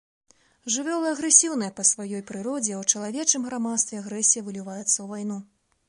[0.75, 5.41] Жывёлы агрэсіўныя па сваёй прыродзе, а ў чалавечым грамадстве агрэсія выліваецца ў вайну.